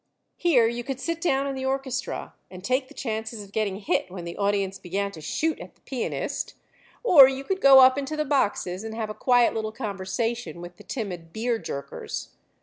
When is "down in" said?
1.21-1.53